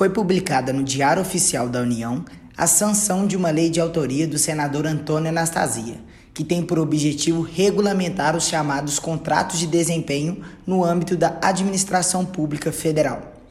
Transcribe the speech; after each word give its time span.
foi 0.00 0.08
publicada 0.08 0.72
no 0.72 0.82
Diário 0.82 1.20
Oficial 1.20 1.68
da 1.68 1.82
União 1.82 2.24
a 2.56 2.66
sanção 2.66 3.26
de 3.26 3.36
uma 3.36 3.50
lei 3.50 3.68
de 3.68 3.82
autoria 3.82 4.26
do 4.26 4.38
senador 4.38 4.86
Antônio 4.86 5.28
Anastasia, 5.28 5.96
que 6.32 6.42
tem 6.42 6.62
por 6.62 6.78
objetivo 6.78 7.42
regulamentar 7.42 8.34
os 8.34 8.44
chamados 8.44 8.98
contratos 8.98 9.58
de 9.58 9.66
desempenho 9.66 10.42
no 10.66 10.82
âmbito 10.82 11.18
da 11.18 11.36
administração 11.42 12.24
pública 12.24 12.72
federal. 12.72 13.42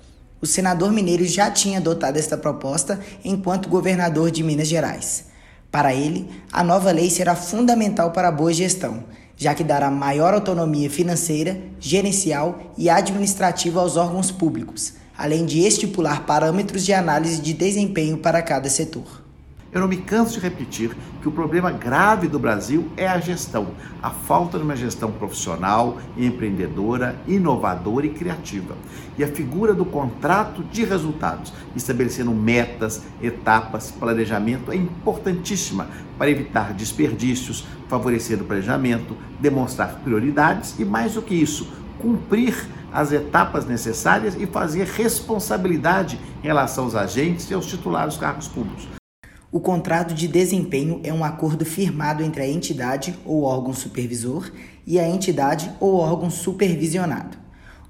O 0.42 0.48
senador 0.48 0.92
Mineiro 0.92 1.24
já 1.24 1.52
tinha 1.52 1.78
adotado 1.78 2.18
esta 2.18 2.36
proposta 2.36 3.00
enquanto 3.24 3.70
governador 3.70 4.32
de 4.32 4.42
Minas 4.42 4.68
Gerais. 4.68 5.26
Para 5.72 5.94
ele, 5.94 6.30
a 6.52 6.64
nova 6.64 6.92
lei 6.92 7.10
será 7.10 7.36
fundamental 7.36 8.12
para 8.12 8.28
a 8.28 8.32
boa 8.32 8.52
gestão, 8.52 9.04
já 9.38 9.54
que 9.54 9.64
dará 9.64 9.92
maior 9.92 10.34
autonomia 10.34 10.90
financeira, 10.90 11.62
gerencial 11.80 12.74
e 12.78 12.90
administrativa 12.90 13.80
aos 13.80 13.96
órgãos 13.96 14.32
públicos, 14.32 14.94
além 15.18 15.46
de 15.46 15.60
estipular 15.60 16.26
parâmetros 16.26 16.86
de 16.86 16.94
análise 16.94 17.40
de 17.40 17.54
desempenho 17.54 18.18
para 18.18 18.42
cada 18.42 18.70
setor. 18.70 19.29
Eu 19.72 19.82
não 19.82 19.88
me 19.88 19.98
canso 19.98 20.34
de 20.34 20.40
repetir 20.40 20.98
que 21.22 21.28
o 21.28 21.32
problema 21.32 21.70
grave 21.70 22.28
do 22.28 22.40
Brasil 22.40 22.90
é 22.98 23.08
a 23.08 23.20
gestão, 23.20 23.68
a 24.02 24.10
falta 24.10 24.58
de 24.58 24.64
uma 24.64 24.76
gestão 24.76 25.12
profissional, 25.12 26.00
empreendedora, 26.18 27.16
inovadora 27.28 28.08
e 28.08 28.10
criativa. 28.10 28.76
E 29.16 29.24
a 29.24 29.28
figura 29.28 29.72
do 29.72 29.86
contrato 29.86 30.64
de 30.64 30.84
resultados, 30.84 31.54
estabelecendo 31.76 32.32
metas, 32.32 33.04
etapas, 33.22 33.92
planejamento, 33.92 34.72
é 34.72 34.76
importantíssima 34.76 35.88
para 36.18 36.32
evitar 36.32 36.74
desperdícios, 36.74 37.68
favorecer 37.88 38.42
o 38.42 38.46
planejamento, 38.46 39.16
demonstrar 39.40 40.00
prioridades 40.04 40.80
e, 40.80 40.86
mais 40.86 41.14
do 41.14 41.22
que 41.22 41.36
isso, 41.36 41.72
cumprir 42.00 42.56
as 42.92 43.12
etapas 43.12 43.68
necessárias 43.68 44.36
e 44.36 44.48
fazer 44.48 44.88
responsabilidade 44.88 46.20
em 46.44 46.48
relação 46.48 46.86
aos 46.86 46.96
agentes 46.96 47.52
e 47.52 47.54
aos 47.54 47.68
titulares 47.68 48.16
dos 48.16 48.22
cargos 48.22 48.48
públicos. 48.48 48.99
O 49.52 49.60
contrato 49.60 50.14
de 50.14 50.28
desempenho 50.28 51.00
é 51.04 51.12
um 51.12 51.24
acordo 51.24 51.66
firmado 51.66 52.22
entre 52.22 52.44
a 52.44 52.48
entidade 52.48 53.18
ou 53.26 53.42
órgão 53.42 53.74
supervisor 53.74 54.52
e 54.86 55.00
a 55.00 55.10
entidade 55.10 55.72
ou 55.80 55.96
órgão 55.96 56.30
supervisionado. 56.30 57.36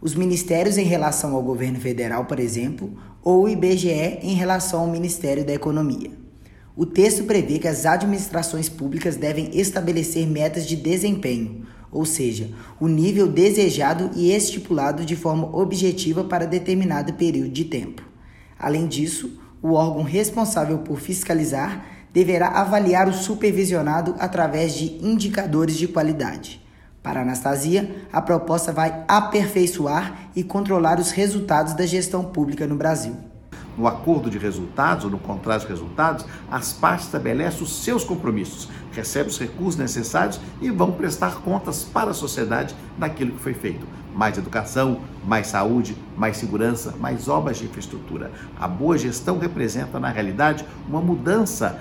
Os 0.02 0.16
ministérios 0.16 0.78
em 0.78 0.86
relação 0.86 1.36
ao 1.36 1.44
governo 1.44 1.78
federal, 1.78 2.24
por 2.24 2.40
exemplo, 2.40 2.98
ou 3.22 3.44
o 3.44 3.50
IBGE 3.50 4.20
em 4.22 4.36
relação 4.36 4.80
ao 4.80 4.88
Ministério 4.88 5.44
da 5.44 5.54
Economia. 5.54 6.12
O 6.78 6.86
texto 6.86 7.26
prevê 7.26 7.60
que 7.60 7.68
as 7.68 7.86
administrações 7.86 8.70
públicas 8.70 9.18
devem 9.18 9.50
estabelecer 9.54 10.26
metas 10.26 10.66
de 10.66 10.78
desempenho, 10.78 11.66
ou 11.92 12.06
seja, 12.06 12.52
o 12.80 12.88
nível 12.88 13.28
desejado 13.28 14.12
e 14.16 14.32
estipulado 14.32 15.04
de 15.04 15.18
forma 15.18 15.54
objetiva 15.54 16.24
para 16.24 16.48
determinado 16.48 17.16
período 17.16 17.50
de 17.50 17.66
tempo. 17.66 18.02
Além 18.58 18.88
disso, 18.88 19.38
o 19.62 19.74
órgão 19.74 20.04
responsável 20.04 20.80
por 20.80 21.00
fiscalizar 21.00 21.86
deverá 22.14 22.48
avaliar 22.48 23.08
o 23.08 23.14
supervisionado 23.14 24.16
através 24.20 24.74
de 24.74 24.98
indicadores 25.06 25.76
de 25.76 25.88
qualidade. 25.88 26.62
Para 27.04 27.22
Anastasia, 27.22 28.08
a 28.12 28.22
proposta 28.22 28.72
vai 28.72 29.04
aperfeiçoar 29.08 30.32
e 30.36 30.44
controlar 30.44 31.00
os 31.00 31.12
resultados 31.12 31.74
da 31.74 31.86
gestão 31.86 32.26
pública 32.26 32.68
no 32.68 32.76
Brasil. 32.76 33.16
No 33.80 33.88
acordo 33.88 34.30
de 34.30 34.38
resultados 34.38 35.06
ou 35.06 35.10
no 35.10 35.18
contrato 35.18 35.62
de 35.62 35.70
resultados, 35.70 36.26
as 36.52 36.74
partes 36.74 37.06
estabelecem 37.06 37.64
os 37.64 37.82
seus 37.82 38.04
compromissos, 38.04 38.68
recebem 38.92 39.30
os 39.30 39.40
recursos 39.40 39.78
necessários 39.78 40.38
e 40.62 40.70
vão 40.70 40.92
prestar 40.92 41.36
contas 41.36 41.86
para 41.86 42.12
a 42.12 42.14
sociedade 42.14 42.76
daquilo 42.98 43.32
que 43.32 43.40
foi 43.42 43.54
feito 43.54 43.88
mais 44.14 44.38
educação, 44.38 45.00
mais 45.26 45.48
saúde, 45.48 45.96
mais 46.18 46.36
segurança, 46.36 46.94
mais 47.00 47.30
obras 47.30 47.58
de 47.58 47.66
infraestrutura. 47.66 48.32
A 48.60 48.68
boa 48.68 48.98
gestão 48.98 49.40
representa, 49.40 49.98
na 49.98 50.10
realidade, 50.10 50.66
uma 50.86 51.00
mudança, 51.00 51.80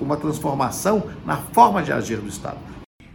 uma 0.00 0.16
transformação 0.16 1.04
na 1.24 1.36
forma 1.36 1.84
de 1.84 1.92
agir 1.92 2.16
do 2.16 2.26
Estado. 2.26 2.58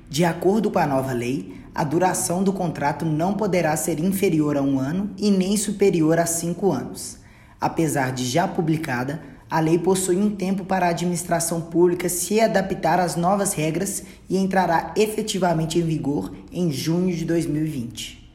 De 0.07 0.23
acordo 0.23 0.71
com 0.71 0.79
a 0.79 0.87
nova 0.87 1.11
lei, 1.11 1.59
a 1.75 1.83
duração 1.83 2.41
do 2.41 2.53
contrato 2.53 3.03
não 3.03 3.33
poderá 3.33 3.75
ser 3.75 3.99
inferior 3.99 4.55
a 4.55 4.61
um 4.61 4.79
ano 4.79 5.09
e 5.17 5.29
nem 5.29 5.57
superior 5.57 6.17
a 6.17 6.25
cinco 6.25 6.71
anos. 6.71 7.26
Apesar 7.59 8.11
de 8.11 8.25
já 8.25 8.47
publicada, 8.47 9.21
a 9.49 9.59
lei 9.59 9.79
possui 9.79 10.17
um 10.17 10.29
tempo 10.29 10.65
para 10.65 10.87
a 10.87 10.89
administração 10.89 11.61
pública 11.61 12.09
se 12.09 12.39
adaptar 12.39 12.99
às 12.99 13.15
novas 13.15 13.53
regras 13.53 14.03
e 14.29 14.37
entrará 14.37 14.93
efetivamente 14.95 15.79
em 15.79 15.83
vigor 15.83 16.33
em 16.51 16.71
junho 16.71 17.15
de 17.15 17.23
2020. 17.23 18.26